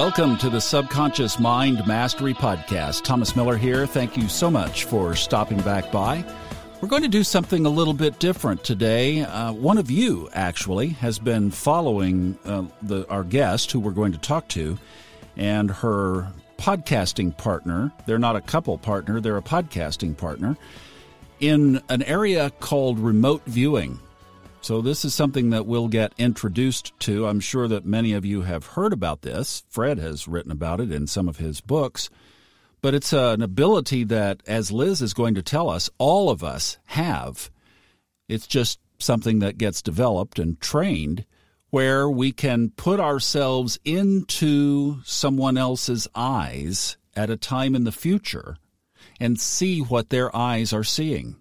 [0.00, 3.04] Welcome to the Subconscious Mind Mastery Podcast.
[3.04, 3.86] Thomas Miller here.
[3.86, 6.24] Thank you so much for stopping back by.
[6.80, 9.20] We're going to do something a little bit different today.
[9.20, 14.12] Uh, one of you, actually, has been following uh, the, our guest, who we're going
[14.12, 14.78] to talk to,
[15.36, 17.92] and her podcasting partner.
[18.06, 20.56] They're not a couple partner, they're a podcasting partner
[21.40, 24.00] in an area called remote viewing.
[24.62, 27.26] So, this is something that we'll get introduced to.
[27.26, 29.64] I'm sure that many of you have heard about this.
[29.68, 32.10] Fred has written about it in some of his books.
[32.82, 36.78] But it's an ability that, as Liz is going to tell us, all of us
[36.86, 37.50] have.
[38.28, 41.24] It's just something that gets developed and trained
[41.70, 48.56] where we can put ourselves into someone else's eyes at a time in the future
[49.18, 51.36] and see what their eyes are seeing,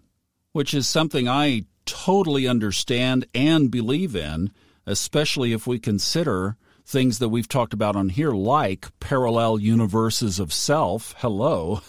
[0.52, 4.52] which is something I totally understand and believe in,
[4.86, 10.52] especially if we consider things that we've talked about on here, like parallel universes of
[10.52, 11.14] self.
[11.20, 11.82] Hello.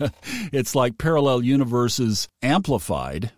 [0.52, 3.32] it's like parallel universes amplified.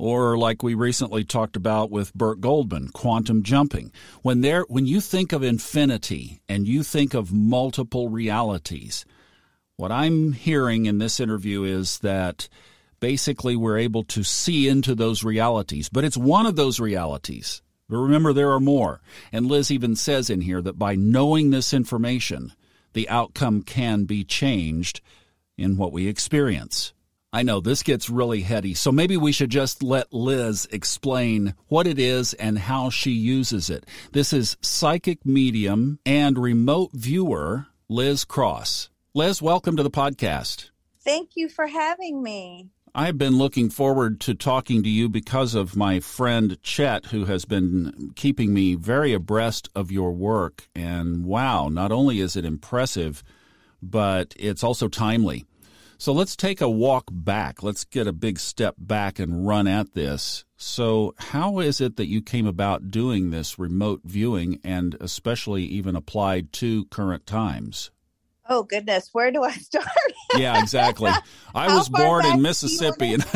[0.00, 3.90] Or like we recently talked about with Burt Goldman, quantum jumping.
[4.22, 9.04] When there when you think of infinity and you think of multiple realities,
[9.76, 12.48] what I'm hearing in this interview is that
[13.00, 15.88] basically we're able to see into those realities.
[15.88, 17.62] But it's one of those realities.
[17.88, 19.00] But remember, there are more.
[19.32, 22.52] And Liz even says in here that by knowing this information,
[22.92, 25.00] the outcome can be changed
[25.56, 26.92] in what we experience.
[27.30, 31.86] I know this gets really heady, so maybe we should just let Liz explain what
[31.86, 33.84] it is and how she uses it.
[34.12, 38.88] This is psychic medium and remote viewer Liz Cross.
[39.14, 40.70] Liz, welcome to the podcast.
[41.04, 42.70] Thank you for having me.
[42.98, 47.44] I've been looking forward to talking to you because of my friend Chet, who has
[47.44, 50.66] been keeping me very abreast of your work.
[50.74, 53.22] And wow, not only is it impressive,
[53.80, 55.44] but it's also timely.
[55.96, 57.62] So let's take a walk back.
[57.62, 60.44] Let's get a big step back and run at this.
[60.56, 65.94] So, how is it that you came about doing this remote viewing and especially even
[65.94, 67.92] applied to current times?
[68.48, 69.86] Oh goodness, where do I start?
[70.36, 71.12] yeah, exactly.
[71.54, 73.14] I was born in Mississippi.
[73.14, 73.22] And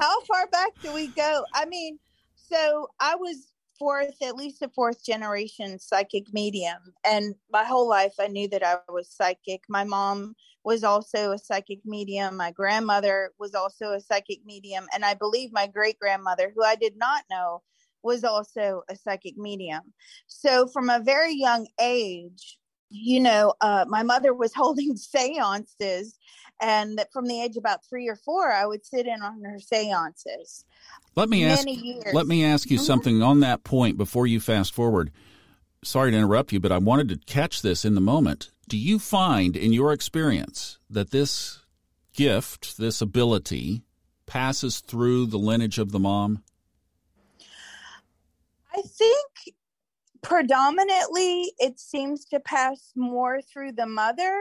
[0.00, 1.44] How far back do we go?
[1.54, 1.98] I mean,
[2.36, 3.48] so I was
[3.78, 8.64] fourth, at least a fourth generation psychic medium, and my whole life I knew that
[8.64, 9.62] I was psychic.
[9.68, 12.36] My mom was also a psychic medium.
[12.36, 16.76] My grandmother was also a psychic medium, and I believe my great grandmother, who I
[16.76, 17.62] did not know,
[18.02, 19.82] was also a psychic medium.
[20.26, 22.58] So from a very young age,
[22.90, 26.18] you know, uh, my mother was holding seances,
[26.60, 30.64] and from the age about three or four, I would sit in on her seances.
[31.16, 31.66] Let me ask.
[31.66, 32.12] Years.
[32.12, 32.84] Let me ask you mm-hmm.
[32.84, 35.10] something on that point before you fast forward.
[35.82, 38.50] Sorry to interrupt you, but I wanted to catch this in the moment.
[38.68, 41.60] Do you find, in your experience, that this
[42.12, 43.82] gift, this ability,
[44.26, 46.42] passes through the lineage of the mom?
[48.80, 49.56] I think
[50.22, 54.34] predominantly it seems to pass more through the mother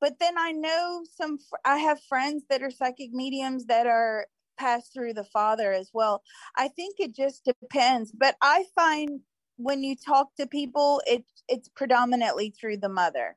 [0.00, 4.26] but then i know some i have friends that are psychic mediums that are
[4.58, 6.22] passed through the father as well.
[6.56, 9.20] I think it just depends but i find
[9.56, 13.36] when you talk to people it it's predominantly through the mother.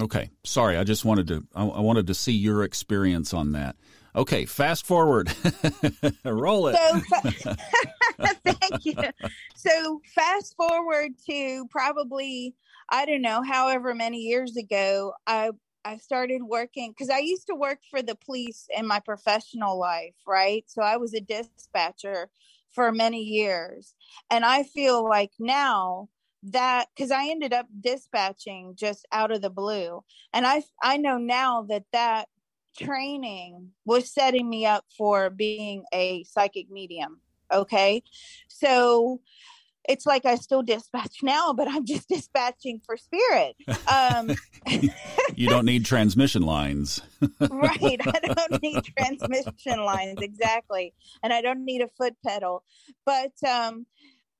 [0.00, 3.76] Okay sorry i just wanted to i, I wanted to see your experience on that
[4.14, 5.32] Okay, fast forward.
[6.24, 6.76] Roll it.
[6.76, 7.00] So,
[8.44, 8.94] thank you.
[9.54, 12.54] So, fast forward to probably,
[12.88, 15.50] I don't know, however many years ago, I
[15.84, 20.14] I started working because I used to work for the police in my professional life,
[20.26, 20.64] right?
[20.66, 22.28] So I was a dispatcher
[22.70, 23.94] for many years.
[24.30, 26.08] And I feel like now
[26.42, 30.02] that because I ended up dispatching just out of the blue.
[30.32, 32.28] And I I know now that that
[32.78, 37.20] training was setting me up for being a psychic medium.
[37.52, 38.02] Okay.
[38.48, 39.20] So
[39.88, 43.56] it's like I still dispatch now, but I'm just dispatching for spirit.
[43.90, 44.30] Um,
[45.34, 47.02] you don't need transmission lines.
[47.40, 48.00] right.
[48.06, 50.20] I don't need transmission lines.
[50.20, 50.94] Exactly.
[51.22, 52.62] And I don't need a foot pedal.
[53.04, 53.86] But um,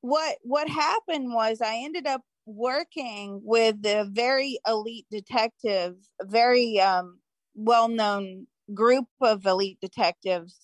[0.02, 7.19] what, what happened was I ended up working with a very elite detective, very um,
[7.60, 10.56] well known group of elite detectives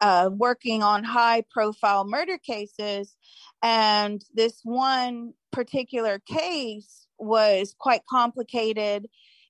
[0.00, 3.16] uh, working on high profile murder cases.
[3.62, 9.06] And this one particular case was quite complicated.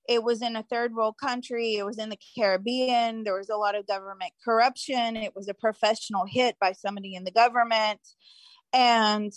[0.08, 3.24] It was in a third world country, it was in the Caribbean.
[3.24, 5.16] There was a lot of government corruption.
[5.16, 8.00] It was a professional hit by somebody in the government.
[8.72, 9.32] And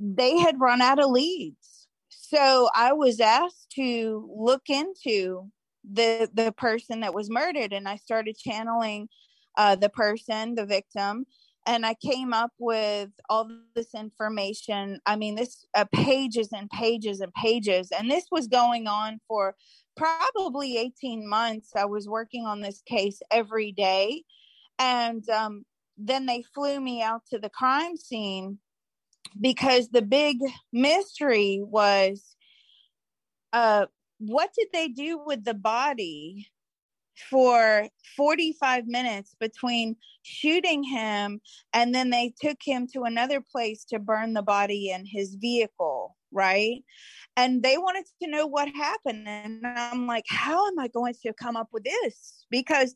[0.00, 1.88] they had run out of leads.
[2.08, 5.50] So I was asked to look into
[5.90, 9.08] the the person that was murdered and I started channeling
[9.56, 11.26] uh, the person, the victim,
[11.66, 15.00] and I came up with all this information.
[15.06, 19.54] I mean, this uh, pages and pages and pages, and this was going on for
[19.96, 21.70] probably 18 months.
[21.76, 24.24] I was working on this case every day,
[24.78, 25.64] and um,
[25.98, 28.58] then they flew me out to the crime scene
[29.40, 30.38] because the big
[30.72, 32.34] mystery was
[33.52, 33.86] uh,
[34.26, 36.46] what did they do with the body
[37.28, 41.40] for 45 minutes between shooting him
[41.72, 46.16] and then they took him to another place to burn the body in his vehicle
[46.32, 46.82] right?
[47.36, 51.32] And they wanted to know what happened and i'm like how am i going to
[51.32, 52.44] come up with this?
[52.50, 52.94] Because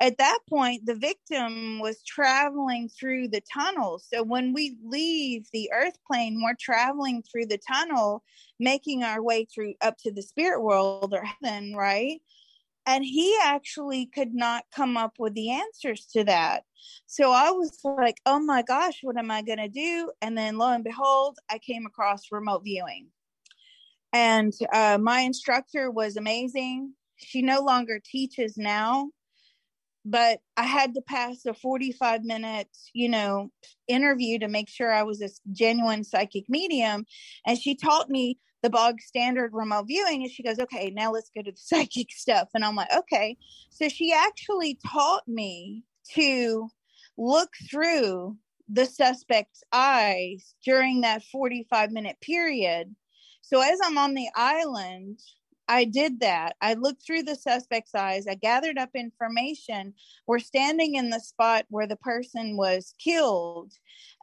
[0.00, 3.98] at that point the victim was traveling through the tunnel.
[3.98, 8.22] So when we leave the earth plane we're traveling through the tunnel
[8.60, 12.20] making our way through up to the spirit world or heaven right
[12.88, 16.64] and he actually could not come up with the answers to that.
[17.06, 20.10] So i was like oh my gosh what am i going to do?
[20.22, 23.08] And then lo and behold i came across remote viewing.
[24.12, 26.94] And uh, my instructor was amazing.
[27.16, 29.10] She no longer teaches now
[30.04, 33.50] but i had to pass a 45 minute you know
[33.86, 37.04] interview to make sure i was a genuine psychic medium.
[37.46, 41.30] And she taught me the bog standard remote viewing and she goes okay now let's
[41.34, 42.48] go to the psychic stuff.
[42.54, 43.36] And i'm like okay.
[43.70, 45.84] So she actually taught me
[46.14, 46.68] to
[47.16, 48.36] look through
[48.68, 52.94] the suspect's eyes during that 45 minute period.
[53.42, 55.20] So as i'm on the island
[55.68, 56.56] I did that.
[56.62, 58.26] I looked through the suspect's eyes.
[58.26, 59.92] I gathered up information.
[60.26, 63.72] We're standing in the spot where the person was killed.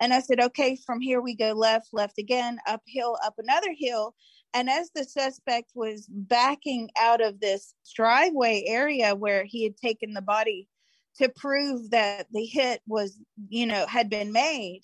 [0.01, 4.15] And I said, okay, from here we go left, left again, uphill, up another hill.
[4.56, 10.13] And as the suspect was backing out of this driveway area where he had taken
[10.13, 10.68] the body
[11.17, 13.17] to prove that the hit was,
[13.50, 14.81] you know, had been made,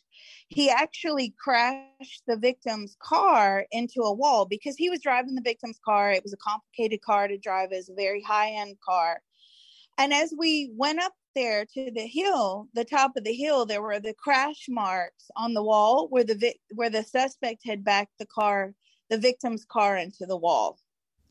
[0.47, 5.79] he actually crashed the victim's car into a wall because he was driving the victim's
[5.83, 6.11] car.
[6.11, 9.21] It was a complicated car to drive, as a very high end car.
[9.97, 13.81] And as we went up there to the hill, the top of the hill, there
[13.81, 18.17] were the crash marks on the wall where the vi- where the suspect had backed
[18.19, 18.73] the car,
[19.09, 20.79] the victim's car into the wall.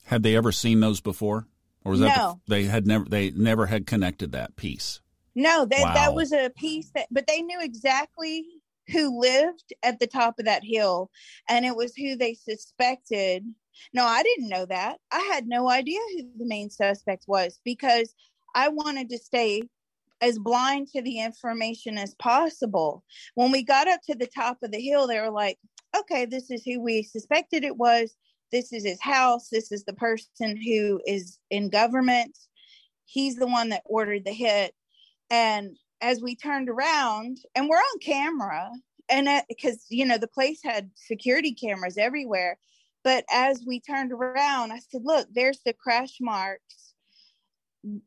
[0.04, 1.46] Had they ever seen those before?
[1.84, 2.40] Or was that no.
[2.46, 5.00] the, they had never they never had connected that piece?
[5.34, 5.94] No, that wow.
[5.94, 8.44] that was a piece that but they knew exactly
[8.88, 11.10] who lived at the top of that hill
[11.48, 13.44] and it was who they suspected.
[13.94, 14.98] No, I didn't know that.
[15.10, 18.14] I had no idea who the main suspect was because
[18.54, 19.62] I wanted to stay
[20.20, 23.04] as blind to the information as possible.
[23.34, 25.58] When we got up to the top of the hill, they were like,
[25.96, 28.14] okay, this is who we suspected it was.
[28.52, 29.48] This is his house.
[29.48, 32.36] This is the person who is in government.
[33.04, 34.74] He's the one that ordered the hit.
[35.30, 38.70] And as we turned around, and we're on camera,
[39.08, 42.58] and because, you know, the place had security cameras everywhere.
[43.02, 46.94] But as we turned around, I said, look, there's the crash marks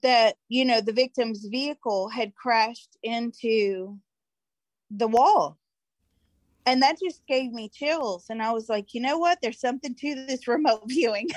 [0.04, 3.98] that, you know, the victim's vehicle had crashed into
[4.92, 5.58] the wall
[6.66, 9.40] and that just gave me chills and i was like you know what?
[9.42, 11.30] There's something to this remote viewing.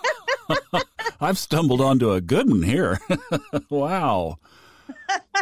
[1.20, 2.98] I've stumbled onto a good one here.
[3.70, 4.38] Wow.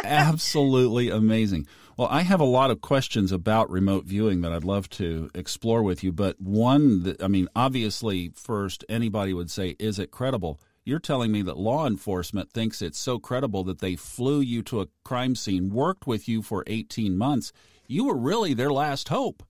[0.03, 1.67] Absolutely amazing.
[1.97, 5.81] Well i have a lot of questions about remote viewing that i'd love to explore
[5.81, 10.59] with you but one that i mean obviously first anybody would say is it credible?
[10.85, 14.79] You're telling me that law enforcement thinks it's so credible that they flew you to
[14.79, 17.51] a crime scene worked with you for 18 months
[17.87, 19.43] you were really their last hope.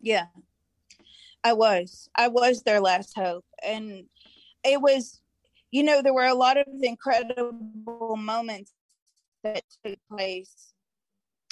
[0.00, 0.26] Yeah,
[1.44, 2.08] I was.
[2.16, 3.44] I was their last hope.
[3.64, 4.04] And
[4.64, 5.20] it was,
[5.70, 8.72] you know, there were a lot of incredible moments
[9.42, 10.72] that took place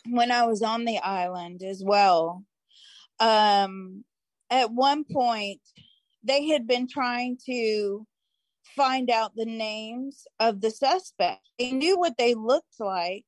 [0.06, 2.44] when I was on the island as well.
[3.20, 4.04] Um,
[4.50, 5.60] at one point,
[6.22, 8.06] they had been trying to
[8.76, 11.40] find out the names of the suspect.
[11.58, 13.24] They knew what they looked like,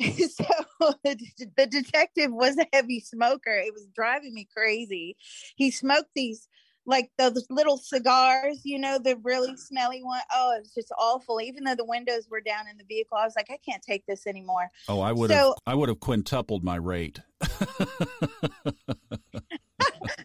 [0.28, 0.44] so
[1.04, 3.54] the detective was a heavy smoker.
[3.54, 5.16] It was driving me crazy.
[5.56, 6.48] He smoked these
[6.84, 10.20] like those little cigars, you know, the really smelly one.
[10.34, 11.40] Oh, it was just awful.
[11.40, 14.04] Even though the windows were down in the vehicle, I was like, I can't take
[14.06, 14.68] this anymore.
[14.88, 17.20] Oh, I would so, have I would have quintupled my rate.
[17.50, 18.68] no,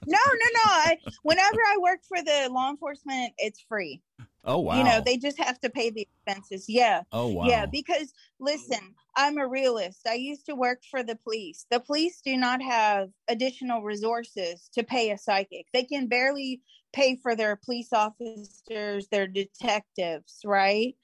[0.06, 0.64] no, no.
[0.66, 4.02] I, whenever I work for the law enforcement, it's free.
[4.44, 4.76] Oh wow.
[4.78, 6.66] You know, they just have to pay the expenses.
[6.68, 7.04] Yeah.
[7.12, 7.48] Oh wow.
[7.50, 10.08] Yeah, because listen, I'm a realist.
[10.08, 11.66] I used to work for the police.
[11.72, 15.68] The police do not have additional resources to pay a psychic.
[15.74, 16.62] They can barely
[16.94, 20.96] pay for their police officers, their detectives, right?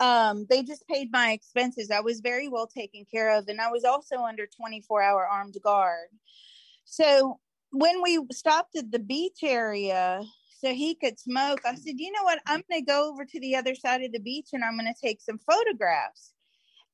[0.00, 1.90] Um, they just paid my expenses.
[1.90, 5.56] I was very well taken care of, and I was also under 24 hour armed
[5.62, 6.08] guard.
[6.84, 10.22] So when we stopped at the beach area
[10.64, 12.40] so he could smoke, I said, you know what?
[12.46, 14.92] I'm going to go over to the other side of the beach and I'm going
[14.92, 16.32] to take some photographs.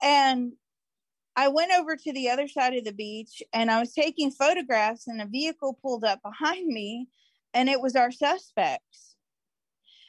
[0.02, 0.52] And
[1.36, 5.06] I went over to the other side of the beach and I was taking photographs,
[5.06, 7.06] and a vehicle pulled up behind me,
[7.54, 9.10] and it was our suspects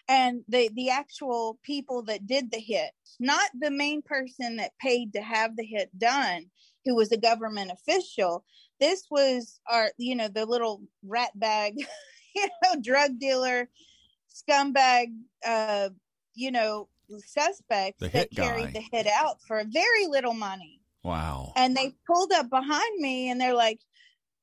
[0.10, 5.14] and the the actual people that did the hit not the main person that paid
[5.14, 6.46] to have the hit done
[6.86, 8.44] who was a government official
[8.80, 11.76] this was our you know the little rat bag
[12.36, 13.70] you know drug dealer
[14.30, 15.08] scumbag
[15.46, 15.90] uh
[16.36, 16.88] you know
[17.20, 20.80] suspects that carried the hit out for very little money.
[21.04, 21.52] Wow.
[21.56, 23.80] And they pulled up behind me and they're like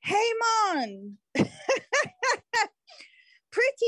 [0.03, 1.17] hey mon.
[1.35, 1.51] Pretty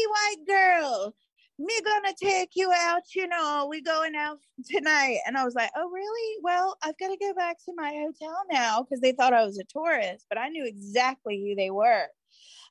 [0.08, 1.14] white girl.
[1.58, 4.38] Me gonna take you out you know we going out
[4.68, 5.18] tonight.
[5.26, 6.38] And i was like oh really?
[6.42, 9.58] Well i've got to go back to my hotel now because they thought i was
[9.58, 12.06] a tourist but i knew exactly who they were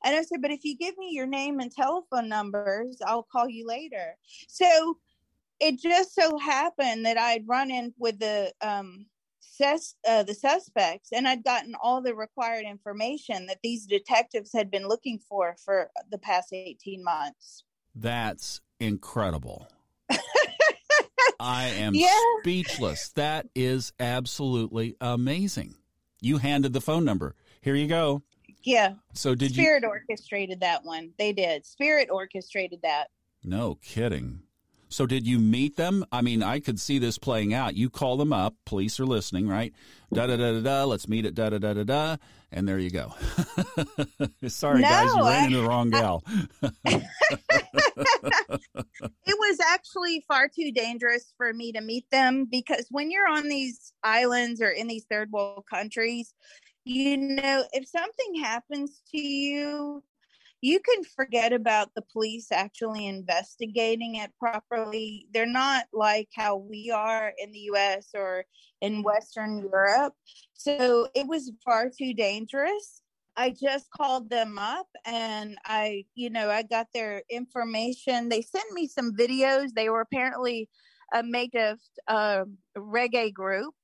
[0.03, 3.48] and i said but if you give me your name and telephone numbers i'll call
[3.48, 4.15] you later
[4.48, 4.98] so
[5.60, 9.06] it just so happened that i'd run in with the um
[9.39, 14.72] sus- uh, the suspects and i'd gotten all the required information that these detectives had
[14.72, 17.63] been looking for for the past 18 months
[17.96, 19.68] that's incredible.
[21.39, 22.10] I am yeah.
[22.41, 23.10] speechless.
[23.10, 25.75] That is absolutely amazing.
[26.22, 27.36] You handed the phone number.
[27.62, 28.24] Here you go.
[28.63, 28.94] Yeah.
[29.13, 29.89] So did Spirit you?
[29.89, 31.12] orchestrated that one.
[31.18, 31.66] They did.
[31.66, 33.08] Spirit orchestrated that.
[33.44, 34.42] No kidding.
[34.92, 36.04] So did you meet them?
[36.12, 37.75] I mean, I could see this playing out.
[37.75, 38.56] You call them up.
[38.66, 39.72] Police are listening, right?
[40.12, 40.84] Da da da da da.
[40.86, 42.18] Let's meet at da da da da da.
[42.51, 43.13] And there you go.
[44.48, 46.24] Sorry, no, guys, you ran into the wrong gal.
[46.63, 47.04] it
[49.28, 53.94] was actually far too dangerous for me to meet them because when you're on these
[54.04, 56.34] islands or in these third world countries,
[56.89, 60.03] you know, if something happens to you,
[60.62, 65.27] you can forget about the police actually investigating it properly.
[65.31, 68.43] They're not like how we are in the US or
[68.81, 70.15] in Western Europe.
[70.53, 73.03] So it was far too dangerous.
[73.38, 78.29] I just called them up and I, you know, I got their information.
[78.29, 79.69] They sent me some videos.
[79.75, 80.69] They were apparently
[81.13, 83.75] a makeshift uh, reggae group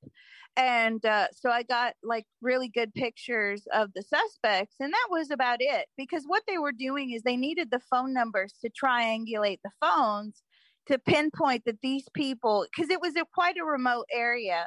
[0.56, 5.30] and uh, so I got like really good pictures of the suspects, and that was
[5.30, 5.86] about it.
[5.96, 10.42] Because what they were doing is they needed the phone numbers to triangulate the phones
[10.86, 14.66] to pinpoint that these people, because it was a quite a remote area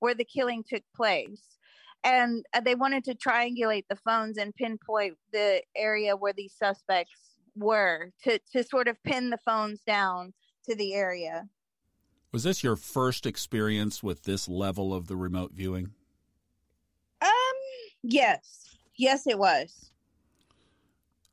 [0.00, 1.42] where the killing took place,
[2.04, 7.36] and uh, they wanted to triangulate the phones and pinpoint the area where these suspects
[7.56, 10.32] were to to sort of pin the phones down
[10.68, 11.48] to the area.
[12.32, 15.90] Was this your first experience with this level of the remote viewing?
[17.20, 17.30] Um,
[18.02, 18.76] yes.
[18.96, 19.90] Yes, it was.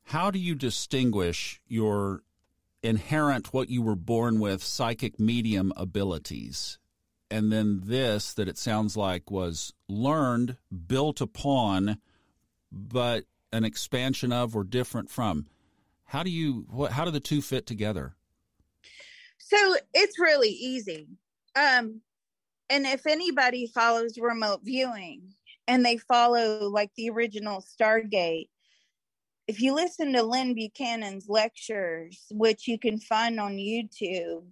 [0.04, 2.22] How do you distinguish your
[2.82, 6.78] inherent, what you were born with, psychic medium abilities,
[7.30, 11.98] and then this that it sounds like was learned, built upon,
[12.72, 15.46] but an expansion of or different from?
[16.04, 18.14] How do you, what, how do the two fit together?
[19.38, 21.08] So it's really easy.
[21.56, 22.00] Um,
[22.70, 25.32] and if anybody follows remote viewing
[25.66, 28.48] and they follow like the original Stargate,
[29.46, 34.44] if you listen to Lyn Buchanan's lectures, which you can find on YouTube,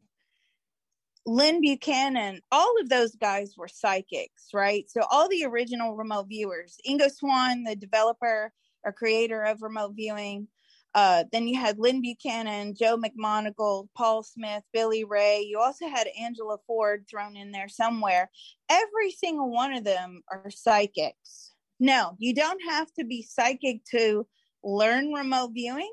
[1.26, 4.88] Lyn Buchanan, all of those guys were psychics, right?
[4.88, 8.52] So all the original remote viewers, Ingo Swann, the developer
[8.84, 10.48] or creator of remote viewing,
[10.96, 15.42] uh, then you had Lyn Buchanan, Joe McMoneagle, Paul Smith, Billy Ray.
[15.46, 18.30] You also had Angela Ford thrown in there somewhere.
[18.70, 21.52] Every single one of them are psychics.
[21.78, 24.26] No, you don't have to be psychic to
[24.64, 25.92] learn remote viewing.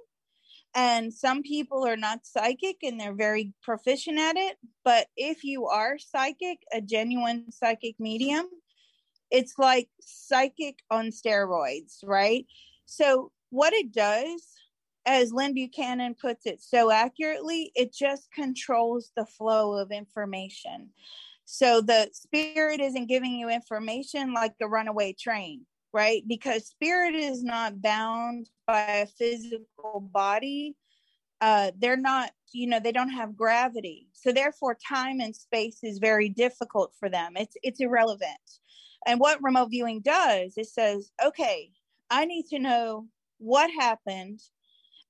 [0.74, 4.56] And some people are not psychic and they're very proficient at it.
[4.86, 8.46] But if you are psychic, a genuine psychic medium,
[9.30, 12.46] it's like psychic on steroids, right?
[12.86, 14.42] So, what it does
[15.06, 20.90] as Lyn Buchanan puts it so accurately, it just controls the flow of information.
[21.46, 26.24] So the spirit isn't giving you information like a runaway train, right?
[26.28, 30.76] Because spirit is not bound by a physical body.
[31.42, 36.00] uh, they're not you know they don't have gravity so therefore time and space is
[36.00, 38.60] very difficult for them it's it's irrelevant
[39.06, 41.70] and what remote viewing does it says okay
[42.10, 43.08] i need to know
[43.40, 44.40] what happened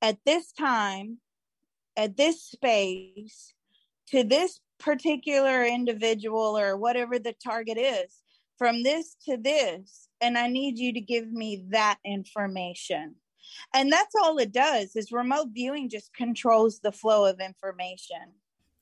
[0.04, 1.18] at this time
[1.96, 3.54] at this space
[4.08, 8.22] to this particular individual or whatever the target is
[8.58, 13.16] from this to this and i need you to give me that information.
[13.74, 18.34] And that's all it does is remote viewing just controls the flow of information.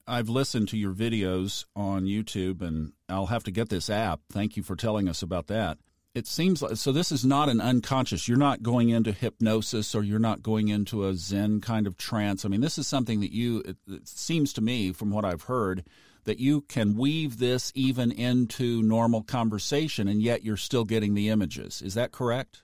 [0.08, 4.22] I've listened to your videos on youtube and i'll have to get this app.
[4.32, 5.78] Thank you for telling us about that
[6.14, 10.04] it seems like so this is not an unconscious you're not going into hypnosis or
[10.04, 12.44] you're not going into a zen kind of trance.
[12.44, 15.44] I mean this is something that you it, it, seems to me from what i've
[15.44, 15.86] heard
[16.26, 21.30] that you can weave this even into normal conversation and yet you're still getting the
[21.30, 21.82] images.
[21.82, 22.62] Is that correct?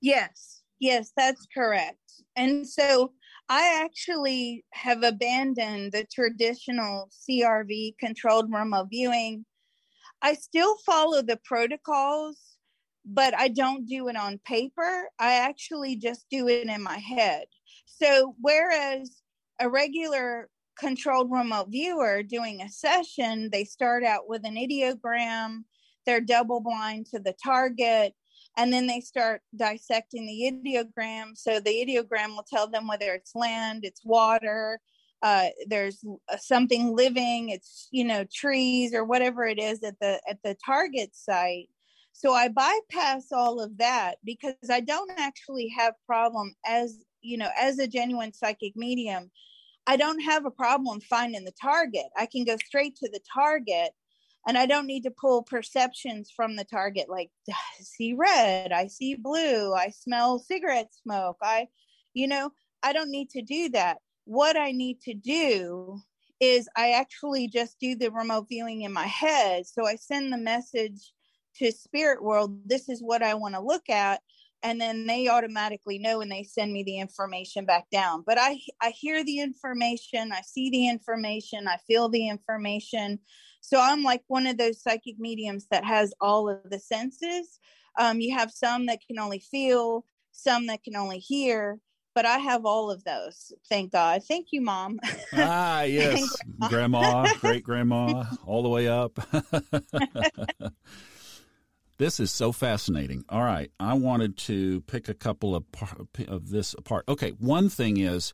[0.00, 0.62] Yes.
[0.78, 2.22] Yes that's correct.
[2.36, 3.12] And so
[3.48, 9.44] i actually have abandoned the traditional crv controlled remote viewing
[10.22, 12.38] I still follow the protocols,
[13.04, 15.08] but I don't do it on paper.
[15.18, 17.44] I actually just do it in my head.
[17.86, 19.22] So, whereas
[19.60, 25.64] a regular controlled remote viewer doing a session, they start out with an ideogram,
[26.04, 28.14] they're double blind to the target,
[28.58, 31.36] and then they start dissecting the ideogram.
[31.36, 34.80] So, the ideogram will tell them whether it's land, it's water,
[35.26, 40.20] uh, there's uh, something living it's you know trees or whatever it is at the
[40.30, 41.68] at the target site.
[42.12, 47.50] So i bypass all of that because i don't actually have problem as you know
[47.60, 49.30] as a genuine psychic medium
[49.88, 52.06] i don't have a problem finding the target.
[52.16, 53.90] I can go straight to the target
[54.46, 58.86] and i don't need to pull perceptions from the target like i see red i
[58.86, 61.66] see blue i smell cigarette smoke i
[62.14, 62.52] you know
[62.84, 66.00] i don't need to do that what I need to do
[66.40, 69.66] is I actually just do the remote viewing in my head.
[69.66, 71.12] So I send the message
[71.56, 74.20] to spirit world, this is what I want to look at.
[74.62, 78.24] And then they automatically know and they send me the information back down.
[78.26, 83.20] But I I hear the information, I see the information, I feel the information.
[83.60, 87.58] So I'm like one of those psychic mediums that has all of the senses.
[87.98, 91.78] Um, you have some that can only feel, some that can only hear,
[92.16, 93.52] but I have all of those.
[93.68, 94.24] Thank God.
[94.24, 94.98] Thank you, Mom.
[95.34, 96.34] Ah, yes.
[96.70, 99.20] grandma, great grandma, all the way up.
[101.98, 103.26] this is so fascinating.
[103.28, 103.70] All right.
[103.78, 105.64] I wanted to pick a couple of,
[106.26, 107.04] of this apart.
[107.06, 107.32] Okay.
[107.32, 108.32] One thing is,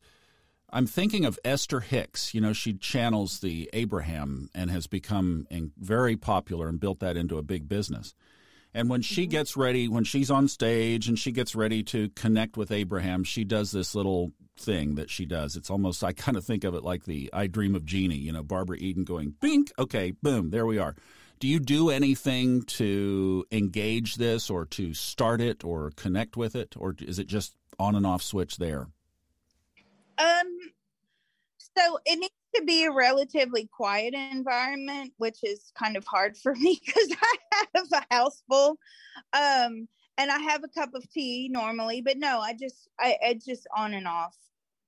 [0.70, 2.34] I'm thinking of Esther Hicks.
[2.34, 7.36] You know, she channels the Abraham and has become very popular and built that into
[7.36, 8.14] a big business.
[8.74, 9.30] And when she mm-hmm.
[9.30, 13.44] gets ready, when she's on stage and she gets ready to connect with Abraham, she
[13.44, 15.56] does this little thing that she does.
[15.56, 18.32] It's almost, I kind of think of it like the I Dream of Jeannie, you
[18.32, 20.94] know, Barbara Eden going, bink, okay, boom, there we are.
[21.38, 26.74] Do you do anything to engage this or to start it or connect with it?
[26.78, 28.86] Or is it just on and off switch there?
[30.18, 30.58] Um,
[31.76, 36.54] so it needs to be a relatively quiet environment, which is kind of hard for
[36.54, 38.78] me because I have a house full.
[39.32, 43.66] Um, and I have a cup of tea normally, but no, I just, I, just
[43.74, 44.36] on and off.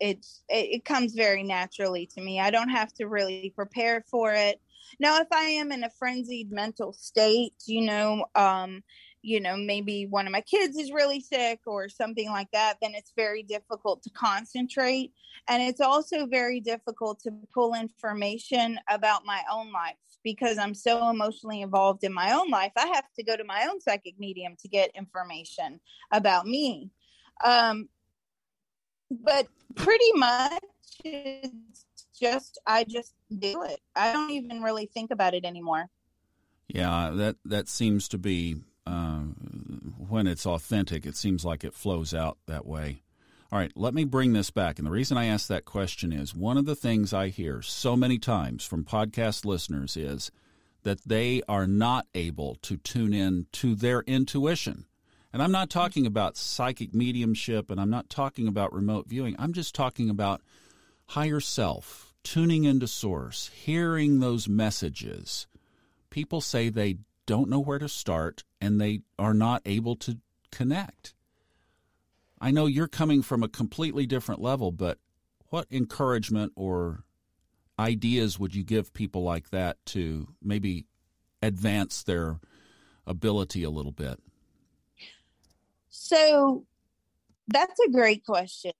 [0.00, 2.40] It's, it, it comes very naturally to me.
[2.40, 4.60] I don't have to really prepare for it.
[5.00, 8.82] Now, if I am in a frenzied mental state, you know, um,
[9.24, 12.94] you know, maybe one of my kids is really sick or something like that, then
[12.94, 15.12] it's very difficult to concentrate.
[15.48, 21.08] And it's also very difficult to pull information about my own life because I'm so
[21.08, 22.72] emotionally involved in my own life.
[22.76, 25.80] I have to go to my own psychic medium to get information
[26.12, 26.90] about me.
[27.42, 27.88] Um,
[29.10, 30.62] but pretty much
[31.02, 31.86] it's
[32.20, 33.80] just, I just do it.
[33.96, 35.88] I don't even really think about it anymore.
[36.68, 38.56] Yeah, that that seems to be
[38.86, 39.20] uh,
[40.08, 43.02] when it's authentic, it seems like it flows out that way.
[43.52, 44.78] All right, let me bring this back.
[44.78, 47.96] And the reason I ask that question is one of the things I hear so
[47.96, 50.30] many times from podcast listeners is
[50.82, 54.86] that they are not able to tune in to their intuition.
[55.32, 59.34] And I'm not talking about psychic mediumship and I'm not talking about remote viewing.
[59.38, 60.42] I'm just talking about
[61.06, 65.46] higher self, tuning into source, hearing those messages.
[66.10, 70.18] People say they don't know where to start and they are not able to
[70.50, 71.14] connect.
[72.40, 74.98] I know you're coming from a completely different level, but
[75.48, 77.04] what encouragement or
[77.78, 80.86] ideas would you give people like that to maybe
[81.42, 82.40] advance their
[83.06, 84.20] ability a little bit?
[85.88, 86.66] So
[87.48, 88.72] that's a great question.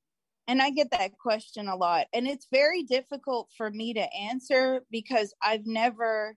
[0.47, 2.07] And I get that question a lot.
[2.13, 6.37] And it's very difficult for me to answer because I've never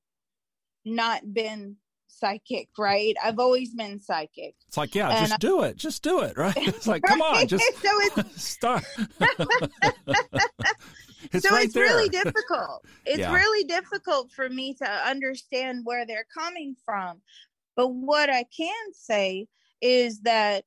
[0.86, 1.76] not been
[2.08, 3.16] psychic, right?
[3.24, 4.56] I've always been psychic.
[4.68, 5.78] It's like, yeah, and just do it.
[5.78, 6.56] Just do it, right?
[6.68, 8.84] It's like, come on, just so it's, start.
[11.32, 11.84] it's so right it's there.
[11.84, 12.86] really difficult.
[13.06, 13.34] It's yeah.
[13.34, 17.22] really difficult for me to understand where they're coming from.
[17.76, 19.48] But what I can say
[19.82, 20.66] is that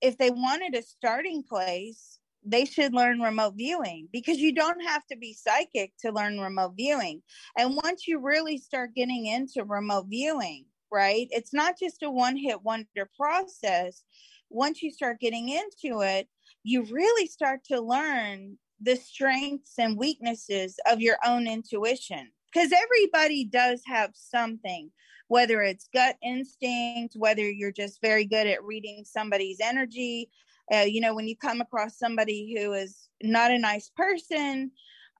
[0.00, 5.06] if they wanted a starting place, they should learn remote viewing because you don't have
[5.06, 7.22] to be psychic to learn remote viewing.
[7.56, 12.36] And once you really start getting into remote viewing, right, it's not just a one
[12.36, 14.02] hit wonder process.
[14.50, 16.28] Once you start getting into it,
[16.62, 23.44] you really start to learn the strengths and weaknesses of your own intuition because everybody
[23.44, 24.90] does have something
[25.28, 30.28] whether it's gut instinct whether you're just very good at reading somebody's energy
[30.72, 34.70] uh, you know when you come across somebody who is not a nice person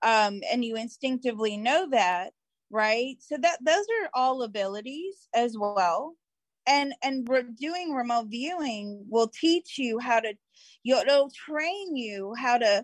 [0.03, 2.31] um, and you instinctively know that
[2.71, 3.15] right?
[3.19, 6.15] So that those are all abilities as well.
[6.67, 10.33] And and re- doing remote viewing will teach you how to
[10.83, 12.83] you it'll train you how to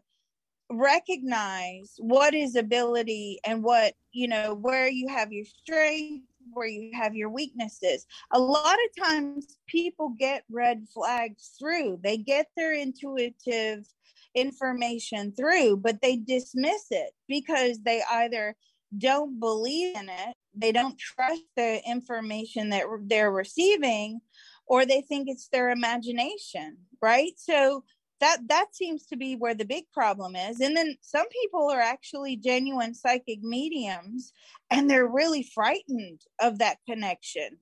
[0.69, 6.91] recognize what is ability and what you know where you have your strength where you
[6.93, 8.05] have your weaknesses.
[8.33, 11.99] A lot of times people get red flags through.
[12.03, 13.85] They get their intuitive
[14.33, 18.55] information through but they dismiss it because they either
[18.97, 24.21] don't believe in it they don't trust the information that they're receiving
[24.67, 27.33] or they think it's their imagination right?
[27.37, 27.83] So
[28.21, 30.61] that that seems to be where the big problem is.
[30.61, 34.31] And then some people are actually genuine psychic mediums
[34.69, 37.57] and they're really frightened of that connection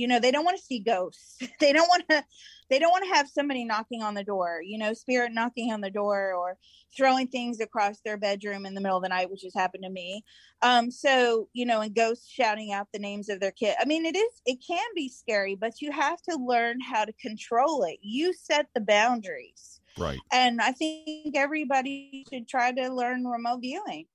[0.00, 1.38] you know they don't want to see ghosts.
[1.60, 2.24] They don't want to
[2.70, 5.82] they don't want to have somebody knocking on the door you know spirit knocking on
[5.82, 6.56] the door or
[6.96, 9.90] throwing things across their bedroom in the middle of the night which has happened to
[9.90, 10.24] me.
[10.62, 13.74] Um so you know and ghosts shouting out the names of their kid.
[13.78, 17.12] I mean it is it can be scary but you have to learn how to
[17.20, 17.98] control it.
[18.00, 19.80] You set the boundaries.
[19.98, 20.20] Right.
[20.32, 24.06] And i think everybody should try to learn remote viewing.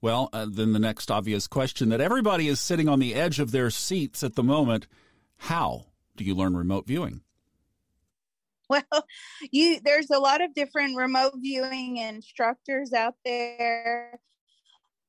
[0.00, 3.50] Well, uh, then the next obvious question that everybody is sitting on the edge of
[3.50, 4.86] their seats at the moment
[5.38, 7.22] how do you learn remote viewing?
[8.70, 9.06] Well,
[9.50, 14.20] you there's a lot of different remote viewing instructors out there.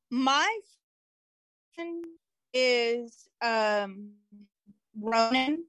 [0.09, 0.59] My
[2.53, 4.11] is um,
[4.97, 5.65] Ronan.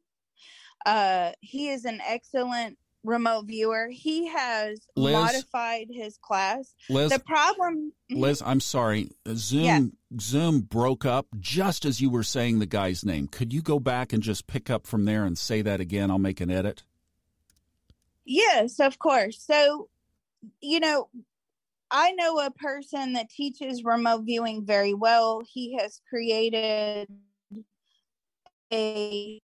[0.87, 3.89] Uh, he is an excellent remote viewer.
[3.91, 6.75] He has Liz, modified his class.
[6.89, 8.21] Liz, the problem, mm-hmm.
[8.21, 9.11] Liz, I'm sorry.
[9.35, 9.81] Zoom yeah.
[10.21, 13.29] Zoom broke up just as you were saying the guy's name.
[13.29, 16.11] Could you go back and just pick up from there and say that again?
[16.11, 16.83] I'll make an edit.
[18.25, 19.43] Yes, of course.
[19.43, 19.89] So,
[20.61, 21.09] you know,
[21.91, 25.43] I know a person that teaches remote viewing very well.
[25.45, 27.09] He has created
[28.73, 29.41] a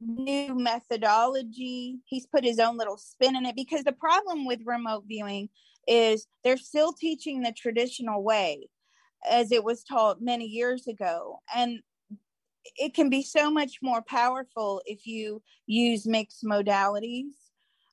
[0.00, 1.98] new methodology.
[2.06, 5.48] He's put his own little spin in it because the problem with remote viewing
[5.86, 8.68] is they're still teaching the traditional way
[9.28, 11.40] as it was taught many years ago.
[11.54, 11.80] And
[12.76, 17.32] it can be so much more powerful if you use mixed modalities.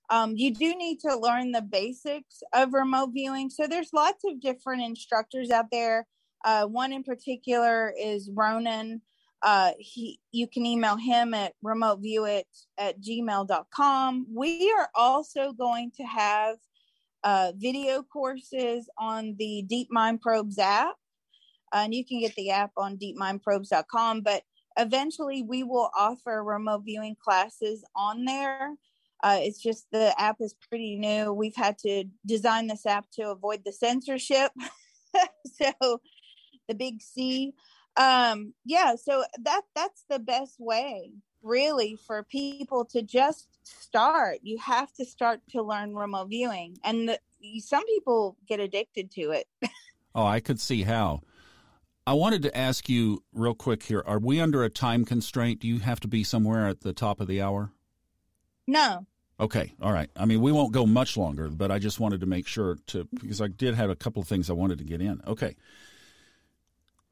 [0.09, 3.49] Um, you do need to learn the basics of remote viewing.
[3.49, 6.07] So there's lots of different instructors out there.
[6.45, 9.01] Uh, one in particular is Ronan
[9.41, 12.43] uh, he you can email him at remoteviewit
[12.77, 14.27] at gmail.com.
[14.33, 16.57] We are also going to have
[17.23, 20.95] uh, video courses on the Deep Mind Probes app.
[21.73, 24.21] And you can get the app on deepmindprobes.com.
[24.21, 24.43] But
[24.77, 28.75] eventually, we will offer remote viewing classes on there.
[29.23, 31.33] Uh, it's just the app is pretty new.
[31.33, 34.51] We've had to design this app to avoid the censorship.
[35.61, 35.99] so,
[36.69, 37.53] the big C
[37.97, 41.11] um yeah so that that's the best way
[41.47, 44.39] really for people to just start.
[44.43, 47.19] You have to start to learn remote viewing and the,
[47.59, 49.47] some people get addicted to it.
[50.15, 51.21] Oh i could see how.
[52.07, 55.59] I wanted to ask you real quick here are we under a time constraint?
[55.59, 57.71] Do you have to be somewhere at the top of the hour?
[58.65, 59.05] No.
[59.39, 60.09] Okay all right.
[60.15, 63.07] I mean we won't go much longer but i just wanted to make sure to
[63.13, 65.21] because i did have a couple of things i wanted to get in.
[65.27, 65.55] Okay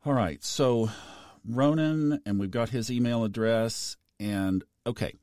[0.06, 0.44] all right.
[0.44, 0.90] So
[1.48, 3.98] Ronan, and we've got his email address.
[4.20, 5.16] And okay.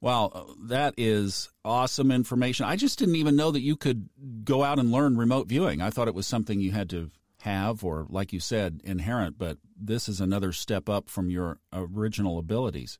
[0.00, 2.66] Wow, uh, that is awesome information.
[2.66, 4.08] I just didn't even know that you could
[4.42, 5.80] go out and learn remote viewing.
[5.80, 9.58] I thought it was something you had to have, or like you said, inherent, but
[9.76, 12.98] this is another step up from your original abilities.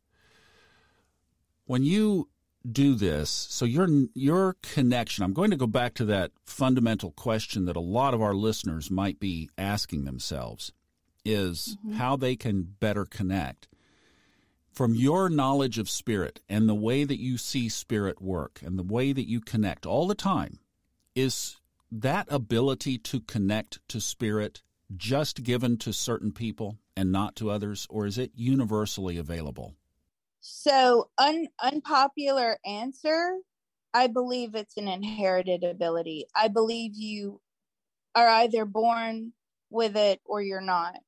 [1.64, 2.28] When you
[2.70, 7.64] do this, so your your connection, I'm going to go back to that fundamental question
[7.64, 10.72] that a lot of our listeners might be asking themselves
[11.25, 11.96] is mm-hmm.
[11.96, 13.68] how they can better connect.
[14.72, 18.83] From your knowledge of spirit and the way that you see spirit work and the
[18.83, 20.61] way that you connect all the time,
[21.14, 24.62] is that ability to connect to spirit
[24.96, 29.75] just given to certain people and not to others, or is it universally available?
[30.42, 33.38] So, un- unpopular answer
[33.94, 36.26] I believe it's an inherited ability.
[36.35, 37.40] I believe you
[38.14, 39.33] are either born
[39.70, 40.98] with it or you're not.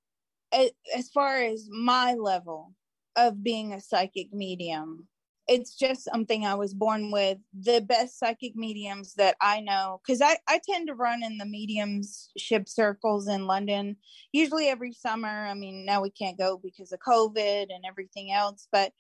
[0.52, 2.74] As far as my level
[3.16, 5.08] of being a psychic medium,
[5.46, 7.38] it's just something I was born with.
[7.58, 11.44] The best psychic mediums that I know, because I, I tend to run in the
[11.44, 13.96] mediumship circles in London,
[14.32, 15.46] usually every summer.
[15.46, 18.92] I mean, now we can't go because of COVID and everything else, but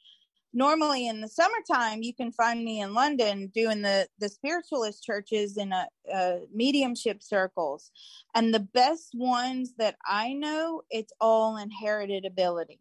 [0.54, 5.56] normally in the summertime, you can find me in London doing the, the spiritualist churches
[5.56, 7.90] in a, a mediumship circles.
[8.34, 12.78] And the best ones that I know, it's all inherited ability.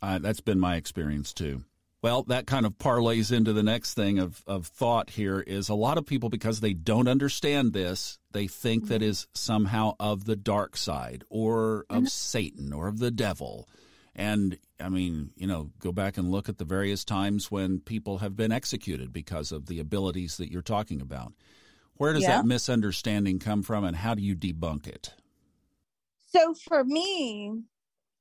[0.00, 1.64] Uh, that's been my experience too.
[2.00, 5.74] Well, that kind of parlays into the next thing of, of thought here is a
[5.74, 8.92] lot of people, because they don't understand this, they think mm-hmm.
[8.92, 12.06] that is somehow of the dark side or of mm-hmm.
[12.06, 13.68] Satan or of the devil.
[14.18, 18.18] And I mean, you know, go back and look at the various times when people
[18.18, 21.32] have been executed because of the abilities that you're talking about.
[21.94, 22.38] Where does yeah.
[22.38, 25.14] that misunderstanding come from and how do you debunk it?
[26.30, 27.62] So for me,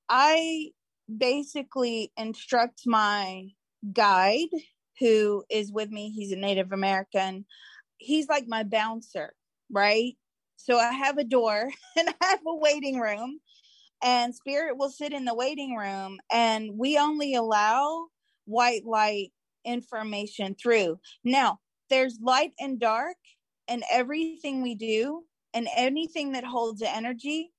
[0.07, 0.69] I
[1.15, 3.47] basically instruct my
[3.91, 4.49] guide
[4.99, 6.12] who is with me.
[6.12, 7.45] He's a Native American.
[7.97, 9.33] He's like my bouncer,
[9.71, 10.15] right?
[10.57, 13.39] So I have a door and I have a waiting room,
[14.03, 18.07] and Spirit will sit in the waiting room, and we only allow
[18.45, 19.31] white light
[19.65, 20.99] information through.
[21.23, 23.17] Now, there's light and dark,
[23.67, 27.51] and everything we do, and anything that holds energy.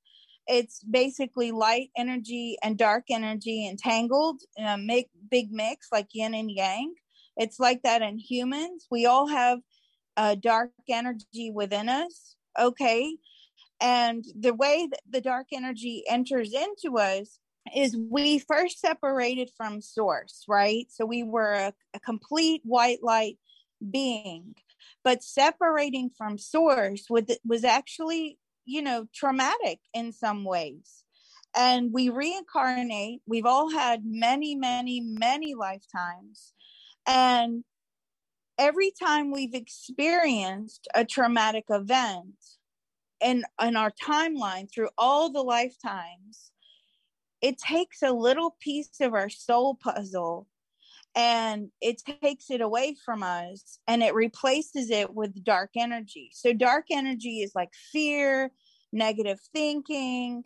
[0.47, 6.51] It's basically light energy and dark energy entangled uh, make big mix like yin and
[6.51, 6.95] yang.
[7.37, 8.87] It's like that in humans.
[8.91, 9.59] We all have
[10.17, 12.37] uh, dark energy within us.
[12.59, 13.19] Okay
[13.81, 17.39] and the way that the dark energy enters into us
[17.77, 23.39] is we first separated from source right so we were a, a complete white light
[23.91, 24.55] being
[25.05, 28.39] but separating from source was actually
[28.69, 31.03] you know, traumatic in some ways.
[31.57, 33.23] And we reincarnate.
[33.27, 36.53] We've all had many, many, many lifetimes.
[37.07, 37.65] And
[38.59, 42.35] every time we've experienced a traumatic event
[43.21, 46.51] in, in our timeline through all the lifetimes,
[47.41, 50.47] it takes a little piece of our soul puzzle
[51.15, 56.31] and it takes it away from us and it replaces it with dark energy.
[56.33, 58.53] So, dark energy is like fear,
[58.93, 60.45] negative thinking,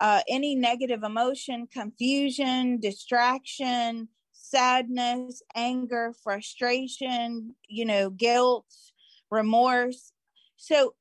[0.00, 8.66] uh, any negative emotion, confusion, distraction, sadness, anger, frustration, you know, guilt,
[9.30, 10.12] remorse.
[10.56, 10.94] So,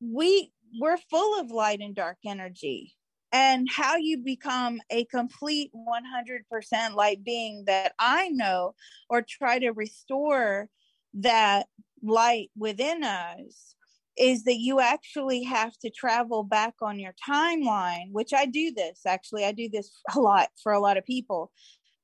[0.00, 2.94] we we're full of light and dark energy
[3.32, 8.74] and how you become a complete 100% light being that I know,
[9.08, 10.68] or try to restore
[11.14, 11.66] that
[12.02, 13.74] light within us,
[14.16, 19.02] is that you actually have to travel back on your timeline, which I do this
[19.06, 21.52] actually, I do this a lot for a lot of people.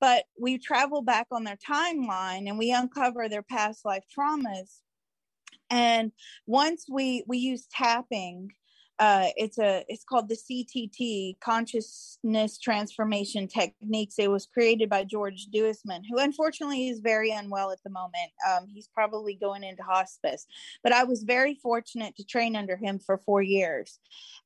[0.00, 4.80] But we travel back on their timeline and we uncover their past life traumas.
[5.70, 6.12] And
[6.46, 8.52] once we we use tapping
[8.98, 14.14] uh, it's a it's called the CTT Consciousness Transformation Techniques.
[14.18, 18.32] It was created by George dewisman who unfortunately is very unwell at the moment.
[18.48, 20.46] Um, he's probably going into hospice,
[20.82, 23.98] but I was very fortunate to train under him for four years.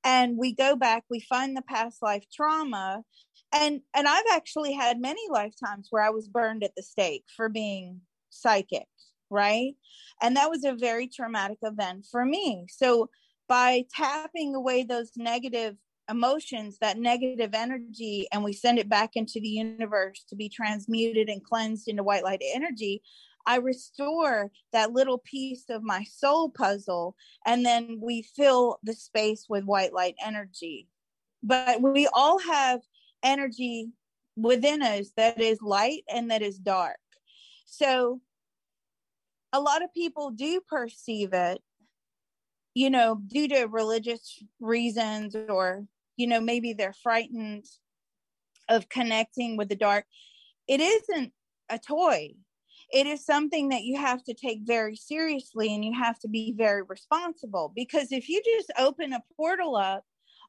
[0.02, 3.04] And we go back, we find the past life trauma,
[3.52, 7.48] and and I've actually had many lifetimes where I was burned at the stake for
[7.48, 8.88] being psychic,
[9.30, 9.74] right?
[10.20, 12.66] And that was a very traumatic event for me.
[12.68, 13.08] So
[13.48, 15.76] by tapping away those negative
[16.10, 21.28] emotions, that negative energy, and we send it back into the universe to be transmuted
[21.28, 23.02] and cleansed into white light energy,
[23.46, 27.16] I restore that little piece of my soul puzzle,
[27.46, 30.88] and then we fill the space with white light energy.
[31.42, 32.80] But we all have
[33.22, 33.88] energy
[34.36, 36.98] within us that is light and that is dark.
[37.64, 38.20] So
[39.52, 41.60] a lot of people do perceive it
[42.74, 45.84] you know, due to religious reasons or,
[46.16, 47.64] you know, maybe they're frightened
[48.68, 50.04] of connecting with the dark,
[50.68, 51.32] it isn't
[51.68, 52.30] a toy.
[52.92, 56.52] it is something that you have to take very seriously and you have to be
[56.56, 60.04] very responsible because if you just open a portal up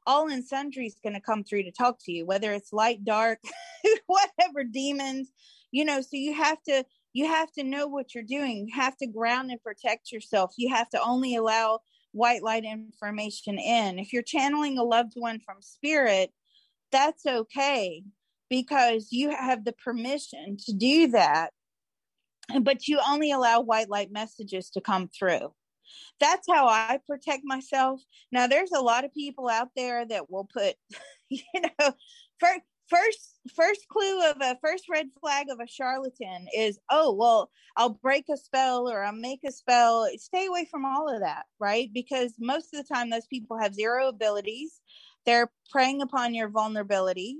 [0.06, 3.04] all and sundry is going to come through to talk to you whether it's light
[3.04, 3.38] dark
[4.06, 5.30] whatever demons
[5.70, 8.68] you know so you have to you have to know what you're doing.
[8.68, 10.54] You have to ground and protect yourself.
[10.56, 11.80] You have to only allow
[12.12, 13.98] white light information in.
[13.98, 16.30] If you're channeling a loved one from spirit
[16.92, 18.04] that's okay
[18.50, 21.50] because you have the permission to do that
[22.60, 25.52] but you only allow white light messages to come through.
[26.20, 28.00] That's how i protect myself.
[28.30, 30.74] Now there's a lot of people out there that will put
[31.30, 31.92] you know
[32.38, 32.60] first
[32.92, 37.98] first first clue of a first red flag of a charlatan is oh well i'll
[38.02, 40.06] break a spell or i'll make a spell.
[40.16, 41.90] Stay away from all of that right?
[41.92, 44.80] Because most of the time those people have zero abilities.
[45.24, 47.38] They're preying upon your vulnerability.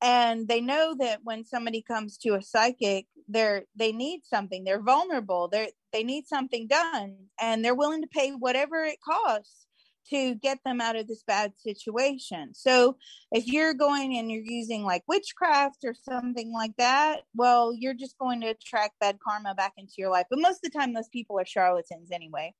[0.00, 4.62] And they know that when somebody comes to a psychic they're they need something.
[4.64, 5.48] They're vulnerable.
[5.48, 7.16] They're they need something done.
[7.40, 9.65] And they're willing to pay whatever it costs
[10.10, 12.96] to get them out of this bad situation so
[13.32, 18.18] if you're going and you're using like witchcraft or something like that well you're just
[18.18, 21.08] going to attract bad karma back into your life but most of the time those
[21.08, 22.52] people are charlatans anyway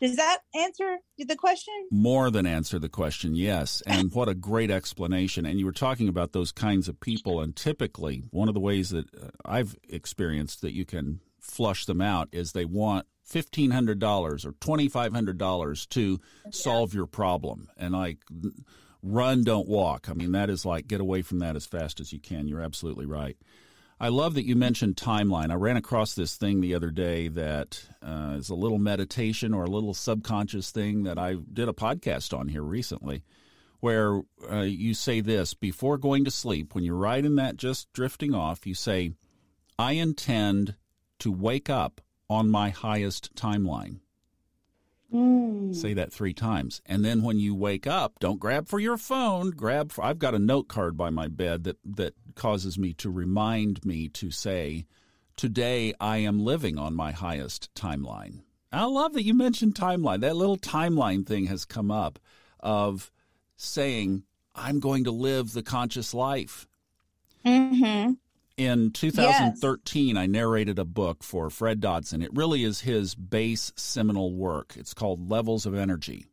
[0.00, 1.74] does that answer the question?
[1.90, 3.82] More than answer the question, yes.
[3.86, 5.46] And what a great explanation.
[5.46, 7.40] And you were talking about those kinds of people.
[7.40, 12.00] And typically, one of the ways that uh, I've experienced that you can flush them
[12.00, 16.50] out is they want $1,500 or $2,500 to yeah.
[16.50, 17.68] solve your problem.
[17.76, 18.18] And like,
[19.02, 20.08] run, don't walk.
[20.08, 22.48] I mean, that is like, get away from that as fast as you can.
[22.48, 23.36] You're absolutely right.
[24.02, 25.50] I love that you mentioned timeline.
[25.50, 29.64] I ran across this thing the other day that uh, is a little meditation or
[29.64, 33.22] a little subconscious thing that I did a podcast on here recently,
[33.80, 37.92] where uh, you say this before going to sleep, when you're right in that just
[37.92, 39.12] drifting off, you say,
[39.78, 40.76] I intend
[41.18, 43.98] to wake up on my highest timeline.
[45.12, 45.74] Mm.
[45.74, 46.80] Say that three times.
[46.86, 49.50] And then when you wake up, don't grab for your phone.
[49.50, 53.10] Grab for, I've got a note card by my bed that, that causes me to
[53.10, 54.86] remind me to say,
[55.36, 58.42] Today I am living on my highest timeline.
[58.70, 60.20] I love that you mentioned timeline.
[60.20, 62.20] That little timeline thing has come up
[62.60, 63.10] of
[63.56, 64.22] saying,
[64.54, 66.68] I'm going to live the conscious life.
[67.44, 68.12] Mm-hmm
[68.60, 70.16] in 2013, yes.
[70.18, 72.20] I narrated a book for Fred Dodson.
[72.20, 74.74] It really is his base seminal work.
[74.76, 76.26] It's called Levels of Energy.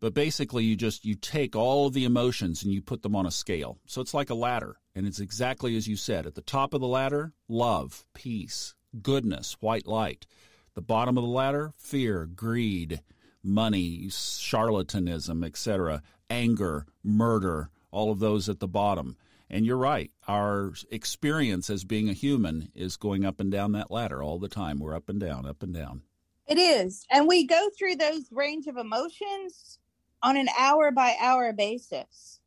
[0.00, 3.26] But basically, you just you take all of the emotions and you put them on
[3.26, 3.78] a scale.
[3.84, 6.24] So it's like a ladder, and it's exactly as you said.
[6.24, 10.26] At the top of the ladder, love, peace, goodness, white light.
[10.74, 13.02] The bottom of the ladder, fear, greed,
[13.42, 19.16] money, charlatanism, etc., anger, murder, all of those at the bottom.
[19.50, 20.10] And you're right.
[20.26, 24.48] Our experience as being a human is going up and down that ladder all the
[24.48, 24.78] time.
[24.78, 26.02] We're up and down, up and down.
[26.46, 27.06] It is.
[27.10, 29.78] And we go through those range of emotions
[30.22, 32.40] on an hour by hour basis.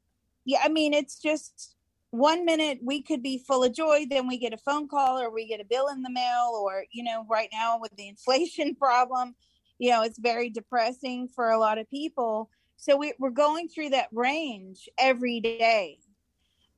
[0.45, 1.75] Yeah, I mean, it's just
[2.11, 5.29] one minute we could be full of joy, then we get a phone call or
[5.29, 8.75] we get a bill in the mail, or, you know, right now with the inflation
[8.75, 9.35] problem,
[9.79, 12.49] you know, it's very depressing for a lot of people.
[12.77, 15.99] So we, we're going through that range every day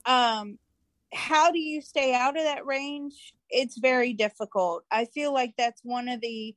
[0.06, 0.58] um,
[1.14, 3.34] how do you stay out of that range?
[3.50, 4.84] It's very difficult.
[4.92, 6.56] I feel like that's one of the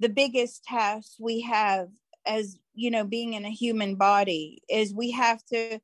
[0.00, 1.88] the biggest tasks we have
[2.24, 5.80] as you know being in a human body is we have to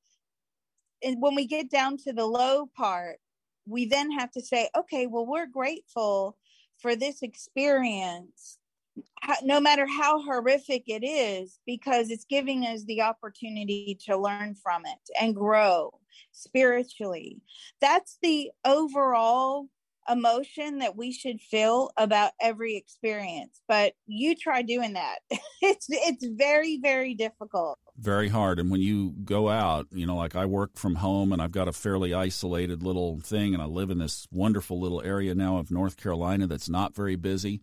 [1.03, 3.19] and when we get down to the low part
[3.67, 6.37] we then have to say okay well we're grateful
[6.79, 8.59] for this experience
[9.43, 14.83] no matter how horrific it is because it's giving us the opportunity to learn from
[14.87, 15.91] it and grow
[16.33, 17.41] spiritually.
[17.81, 19.69] That's the overall
[20.09, 25.19] emotion that we should feel about every experience but you try doing that.
[25.63, 27.79] It's it's very very difficult.
[27.97, 28.59] Very hard.
[28.59, 31.69] And when you go out you know like I work from home and I've got
[31.69, 35.71] a fairly isolated little thing and I live in this wonderful little area now of
[35.71, 37.63] North Carolina that's not very busy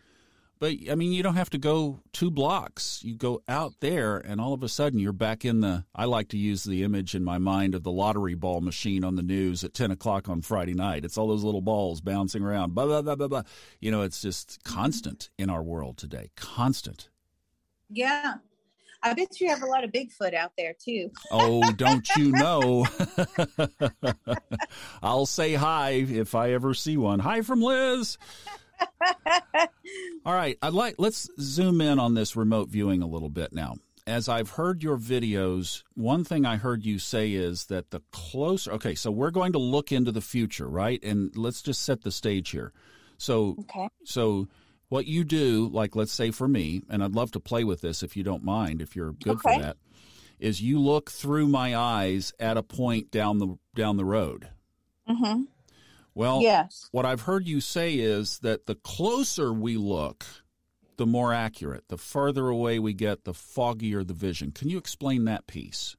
[0.62, 3.02] but I mean, you don't have to go two blocks.
[3.04, 5.86] You go out there, and all of a sudden you're back in the.
[5.96, 9.16] I like to use the image in my mind of the lottery ball machine on
[9.16, 11.04] the news at 10 o'clock on Friday night.
[11.04, 12.76] It's all those little balls bouncing around.
[12.76, 13.42] Blah, blah, blah, blah, blah.
[13.80, 16.30] You know, it's just constant in our world today.
[16.36, 17.10] Constant.
[17.90, 18.36] Yeah.
[19.02, 21.10] I bet you have a lot of Bigfoot out there too.
[21.32, 22.86] oh, don't you know?
[25.02, 27.18] I'll say hi if I ever see one.
[27.18, 28.20] Hi from Liz.
[30.26, 33.76] All right, I'd like let's zoom in on this remote viewing a little bit now.
[34.08, 38.72] As I've heard your videos, one thing I heard you say is that the closer
[38.74, 41.02] Okay, so we're going to look into the future, right?
[41.04, 42.74] And let's just set the stage here.
[43.18, 43.88] So, Okay.
[44.04, 44.48] so
[44.90, 48.02] what you do, like let's say for me, and I'd love to play with this
[48.04, 49.56] if you don't mind, if you're good Okay.
[49.58, 49.78] for that,
[50.40, 54.50] is you look through my eyes at a point down the down the road.
[55.08, 55.44] Mm-hmm.
[56.14, 56.90] Well, Yes.
[56.92, 60.26] what I've heard you say is that the closer we look,
[60.98, 61.88] the more accurate.
[61.88, 64.52] The further away we get, the foggier the vision.
[64.52, 65.96] Can you explain that piece?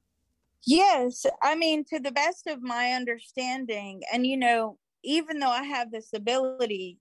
[0.65, 1.25] Yes.
[1.41, 5.91] I mean, to the best of my understanding, and you know, even though I have
[5.91, 6.99] this ability,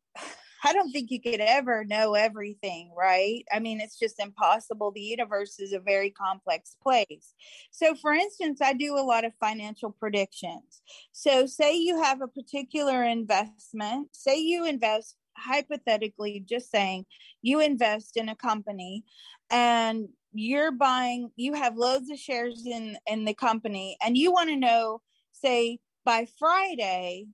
[0.65, 3.45] I don't think you could ever know everything, right?
[3.53, 4.93] I mean, it's just impossible.
[4.93, 7.35] The universe is a very complex place.
[7.71, 10.83] So, for instance, I do a lot of financial predictions.
[11.13, 17.07] So, say you have a particular investment, say you invest hypothetically, just saying
[17.41, 19.05] you invest in a company
[19.51, 24.49] and you're buying you have loads of shares in in the company and you want
[24.49, 25.01] to know
[25.33, 27.27] say by friday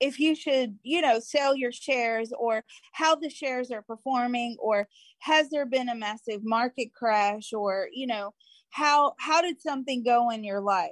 [0.00, 4.88] if you should you know sell your shares or how the shares are performing or
[5.20, 8.32] has there been a massive market crash or you know
[8.70, 10.90] how how did something go in your life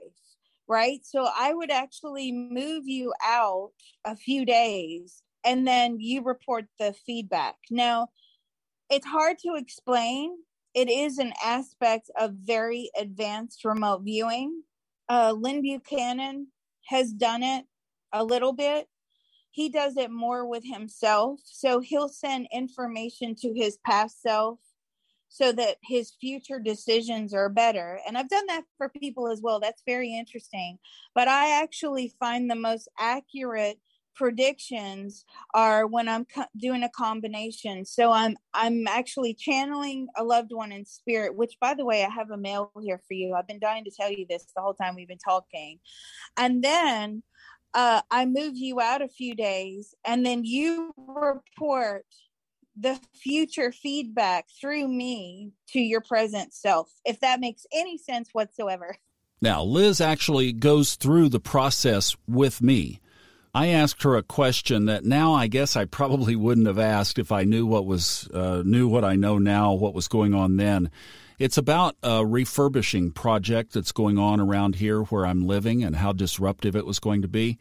[0.68, 3.70] right so i would actually move you out
[4.04, 8.08] a few days and then you report the feedback now
[8.90, 10.36] it's hard to explain
[10.74, 14.62] it is an aspect of very advanced remote viewing.
[15.08, 16.48] Uh, Lyn Buchanan
[16.88, 17.64] has done it
[18.12, 18.88] a little bit.
[19.54, 21.38] He does it more with himself.
[21.44, 24.58] So he'll send information to his past self
[25.28, 28.00] so that his future decisions are better.
[28.04, 29.60] And I've done that for people as well.
[29.60, 30.78] That's very interesting.
[31.14, 33.78] But I actually find the most accurate
[34.14, 35.24] predictions
[35.54, 40.70] are when i'm co- doing a combination so i'm i'm actually channeling a loved one
[40.70, 43.58] in spirit which by the way i have a male here for you i've been
[43.58, 45.80] dying to tell you this the whole time we've been talking
[46.36, 47.24] and then
[47.74, 52.06] uh, i move you out a few days and then you report
[52.76, 58.96] the future feedback through me to your present self if that makes any sense whatsoever
[59.40, 63.00] Now, Liz actually goes through the process with me.
[63.54, 67.30] I asked her a question that now I guess I probably wouldn't have asked if
[67.30, 70.90] I knew what was uh, knew what I know now, what was going on then.
[71.38, 76.12] It's about a refurbishing project that's going on around here where I'm living and how
[76.12, 77.58] disruptive it was going to be.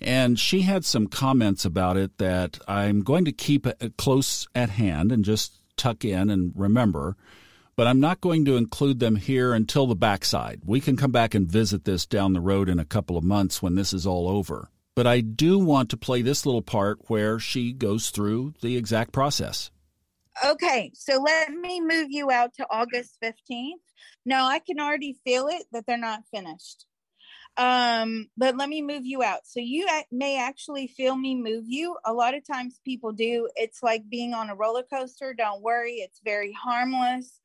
[0.00, 3.66] And she had some comments about it that I'm going to keep
[3.96, 7.16] close at hand and just tuck in and remember
[7.76, 10.62] but I'm not going to include them here until the backside.
[10.64, 13.60] We can come back and visit this down the road in a couple of months
[13.60, 14.70] when this is all over.
[14.96, 19.12] But I do want to play this little part where she goes through the exact
[19.12, 19.70] process.
[20.44, 23.72] Okay, so let me move you out to August 15th.
[24.24, 26.86] No, I can already feel it that they're not finished.
[27.58, 29.40] Um, but let me move you out.
[29.44, 31.96] So you may actually feel me move you.
[32.06, 33.48] A lot of times people do.
[33.54, 35.34] It's like being on a roller coaster.
[35.34, 37.40] Don't worry, it's very harmless.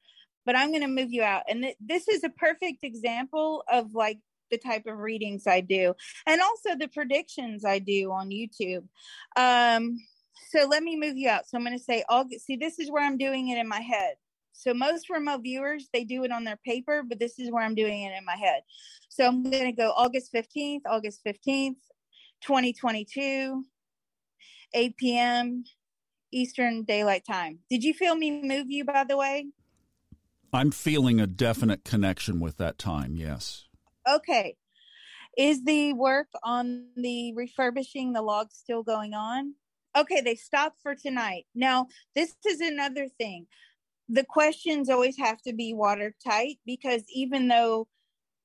[0.46, 1.44] But I'm going to move you out.
[1.50, 4.20] And th- this is a perfect example of like
[4.52, 5.94] the type of readings I do
[6.28, 8.84] and also the predictions I do on YouTube.
[9.36, 9.98] Um,
[10.50, 11.48] so let me move you out.
[11.48, 12.46] So I'm going to say August.
[12.46, 14.16] See, this is where I'm doing it in my head.
[14.54, 17.74] So most remote viewers, they do it on their paper, but this is where I'm
[17.74, 18.62] doing it in my head.
[19.10, 21.78] So I'm going to go August 15th, August 15th,
[22.42, 23.64] 2022,
[24.74, 25.64] 8 p.m.
[26.32, 27.60] Eastern Daylight Time.
[27.70, 29.48] Did you feel me move you, by the way?
[30.54, 33.66] I'm feeling a definite connection with that time, yes.
[34.10, 34.56] Okay.
[35.38, 39.56] Is the work on the refurbishing the logs still going on?
[39.98, 41.46] Okay, they stopped for tonight.
[41.56, 43.48] Now, this is another thing.
[44.10, 47.88] The questions always have to be watertight because even though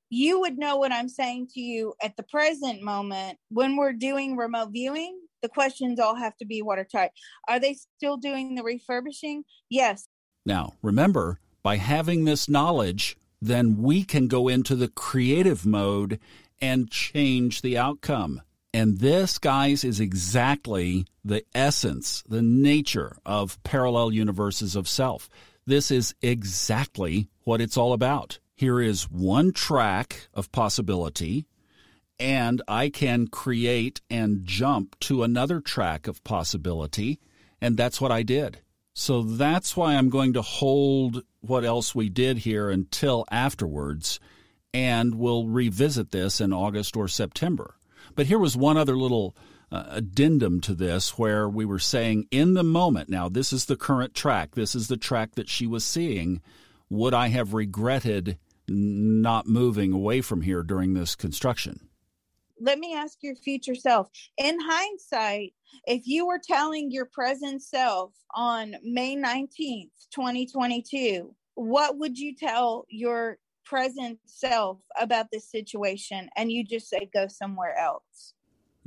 [0.09, 4.37] you would know what I'm saying to you at the present moment, when we're doing
[4.37, 7.11] remote viewing, the questions all have to be watertight.
[7.47, 9.43] Are they still doing the refurbishing?
[9.69, 10.07] Yes.
[10.45, 16.19] Now, remember, by having this knowledge, then we can go into the creative mode
[16.61, 18.41] and change the outcome.
[18.73, 25.29] And this, guys, is exactly the essence, the nature of parallel universes of self.
[25.65, 28.39] This is exactly what it's all about.
[28.55, 31.45] Here is one track of possibility,
[32.19, 37.19] and I can create and jump to another track of possibility.
[37.61, 38.59] And that's what I did.
[38.99, 44.19] So that's why I'm going to hold what else we did here until afterwards,
[44.73, 47.75] and we'll revisit this in August or September.
[48.15, 49.35] But here was one other little
[49.71, 53.77] uh, addendum to this where we were saying in the moment, now this is the
[53.77, 56.41] current track, this is the track that she was seeing.
[56.89, 61.87] Would I have regretted not moving away from here during this construction?
[62.59, 64.09] let me ask your future self.
[64.37, 65.53] In hindsight,
[65.85, 72.85] if you were telling your present self on May 19th, 2022, what would you tell
[72.89, 76.29] your present self about this situation?
[76.35, 78.33] And you just say, go somewhere else.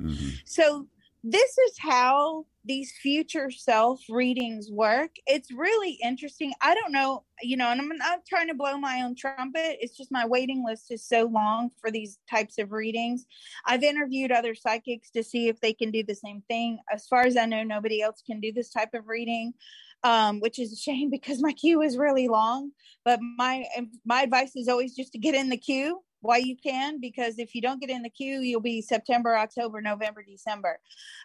[0.00, 0.28] Mm-hmm.
[0.44, 0.86] So,
[1.22, 5.10] this is how these future self readings work.
[5.26, 6.52] It's really interesting.
[6.62, 9.78] I don't know, you know, and I'm not trying to blow my own trumpet.
[9.80, 13.26] It's just my waiting list is so long for these types of readings.
[13.66, 16.78] I've interviewed other psychics to see if they can do the same thing.
[16.92, 19.54] As far as I know, nobody else can do this type of reading.
[20.02, 22.70] Um, which is a shame because my queue is really long.
[23.04, 23.66] But my
[24.06, 27.54] my advice is always just to get in the queue why you can because if
[27.54, 30.78] you don't get in the queue you'll be september october november december.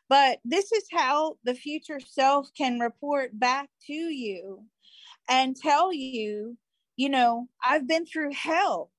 [0.10, 4.64] But this is how the future self can report back to you
[5.30, 6.58] and tell you
[6.96, 8.92] you know i've been through hell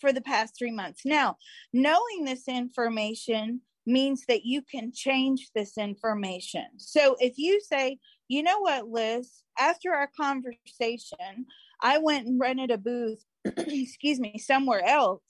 [0.00, 1.02] for the past three months.
[1.04, 1.36] Now
[1.72, 6.66] knowing this information means that you can change this information.
[6.76, 9.42] So if you say you know what liz?
[9.58, 11.46] After our conversation
[11.80, 15.22] i went and rented a booth excuse me somewhere else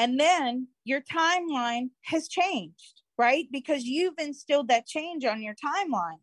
[0.00, 3.46] and then your timeline has changed, right?
[3.52, 6.20] Because you've instilled that change on your timeline.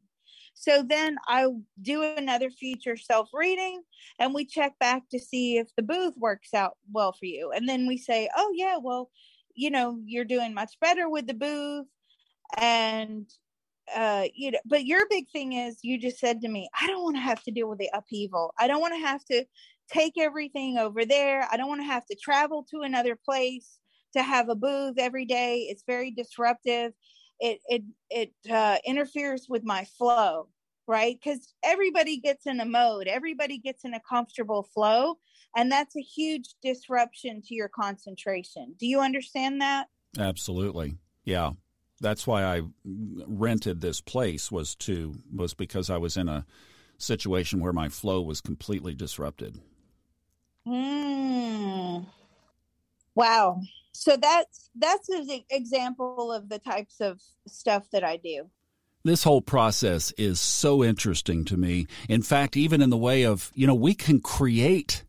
[0.55, 1.45] So then I
[1.79, 3.83] do another future self reading
[4.17, 7.51] and we check back to see if the booth works out well for you.
[7.51, 9.11] And then we say, oh, yeah, well,
[9.53, 11.85] you know, you're doing much better with the booth.
[12.57, 13.29] And,
[13.95, 17.03] uh, you know, but your big thing is you just said to me, I don't
[17.03, 18.53] want to have to deal with the upheaval.
[18.59, 19.45] I don't want to have to
[19.91, 21.47] take everything over there.
[21.51, 23.79] I don't want to have to travel to another place
[24.13, 25.67] to have a booth every day.
[25.69, 26.93] It's very disruptive.
[27.39, 30.49] It it it uh, interferes with my flow,
[30.87, 31.17] right?
[31.21, 35.17] Because everybody gets in a mode, everybody gets in a comfortable flow,
[35.55, 38.75] and that's a huge disruption to your concentration.
[38.79, 39.87] Do you understand that?
[40.17, 40.97] Absolutely.
[41.25, 41.51] Yeah.
[41.99, 46.45] That's why I rented this place was to was because I was in a
[46.97, 49.59] situation where my flow was completely disrupted.
[50.67, 52.05] Mm.
[53.15, 53.61] Wow.
[53.93, 58.49] So that's that's an example of the types of stuff that I do.
[59.03, 61.87] This whole process is so interesting to me.
[62.09, 65.03] In fact, even in the way of, you know, we can create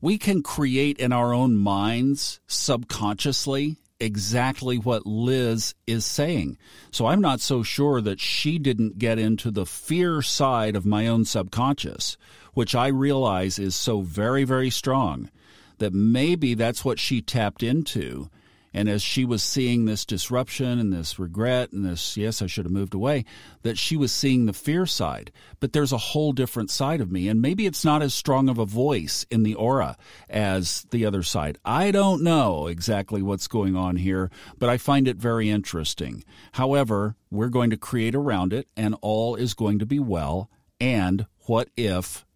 [0.00, 6.58] we can create in our own minds subconsciously exactly what Liz is saying.
[6.90, 11.06] So I'm not so sure that she didn't get into the fear side of my
[11.06, 12.16] own subconscious
[12.56, 15.30] which I realize is so very, very strong,
[15.76, 18.30] that maybe that's what she tapped into.
[18.76, 22.66] And as she was seeing this disruption and this regret and this, yes, I should
[22.66, 23.24] have moved away,
[23.62, 25.32] that she was seeing the fear side.
[25.60, 27.26] But there's a whole different side of me.
[27.26, 29.96] And maybe it's not as strong of a voice in the aura
[30.28, 31.56] as the other side.
[31.64, 36.22] I don't know exactly what's going on here, but I find it very interesting.
[36.52, 40.50] However, we're going to create around it, and all is going to be well.
[40.78, 42.26] And what if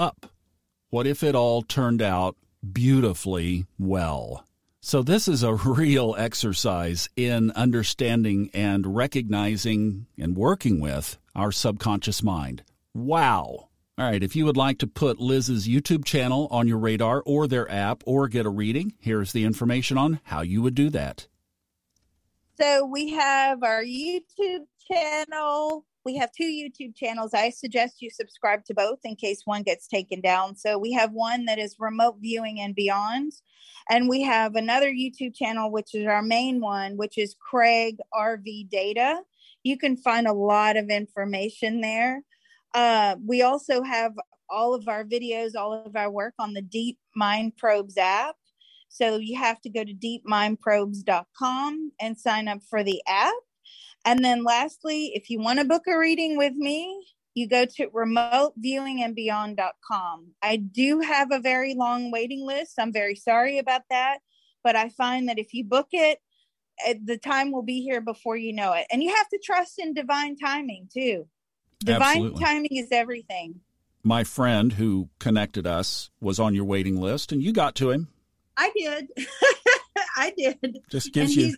[0.00, 0.32] up?
[0.90, 2.36] What if it all turned out
[2.72, 4.45] beautifully well?
[4.86, 12.22] So, this is a real exercise in understanding and recognizing and working with our subconscious
[12.22, 12.62] mind.
[12.94, 13.68] Wow.
[13.98, 17.48] All right, if you would like to put Liz's YouTube channel on your radar or
[17.48, 21.26] their app or get a reading, here's the information on how you would do that.
[22.56, 27.34] So, we have our YouTube channel, we have two YouTube channels.
[27.34, 30.56] I suggest you subscribe to both in case one gets taken down.
[30.56, 33.32] So we have one that is remote viewing and beyond.
[33.90, 38.70] And we have another YouTube channel, which is our main one, which is Craig RV
[38.70, 39.18] Data.
[39.64, 42.22] You can find a lot of information there.
[42.72, 44.12] Uh, we also have
[44.48, 48.36] all of our videos, all of our work on the Deep Mind Probes app.
[48.88, 53.34] So you have to go to deepmindprobes.com and sign up for the app.
[54.06, 57.04] And then lastly, if you want to book a reading with me,
[57.34, 60.26] you go to remoteviewingandbeyond.com.
[60.42, 62.74] I do have a very long waiting list.
[62.78, 64.18] I'm very sorry about that,
[64.64, 66.20] but I find that if you book it,
[67.04, 68.86] the time will be here before you know it.
[68.90, 71.26] And you have to trust in divine timing too.
[71.80, 72.44] Divine Absolutely.
[72.44, 73.60] timing is everything.
[74.02, 78.08] My friend who connected us was on your waiting list and you got to him.
[78.56, 79.08] I did.
[80.16, 80.82] I did.
[80.90, 81.54] Just gives you.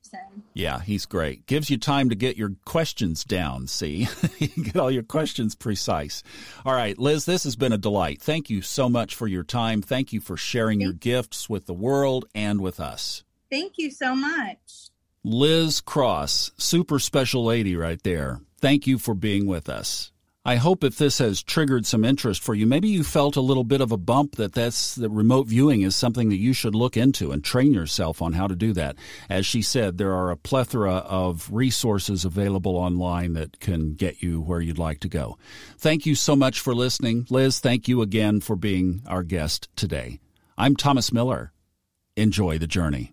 [0.52, 1.46] Yeah, he's great.
[1.46, 3.68] Gives you time to get your questions down.
[3.68, 6.24] See, you get all your questions precise.
[6.66, 8.20] All right, Liz, this has been a delight.
[8.20, 9.80] Thank you so much for your time.
[9.80, 13.22] Thank you for sharing Thank your gifts with the world and with us.
[13.50, 14.90] Thank you so much.
[15.22, 18.40] Liz Cross, super special lady right there.
[18.60, 20.10] Thank you for being with us.
[20.48, 23.64] I hope if this has triggered some interest for you, maybe you felt a little
[23.64, 26.96] bit of a bump that that's that remote viewing is something that you should look
[26.96, 28.96] into and train yourself on how to do that.
[29.28, 34.40] As she said, there are a plethora of resources available online that can get you
[34.40, 35.36] where you'd like to go.
[35.76, 37.26] Thank you so much for listening.
[37.28, 40.18] Liz, thank you again for being our guest today.
[40.56, 41.52] I'm Thomas Miller.
[42.16, 43.12] Enjoy the journey.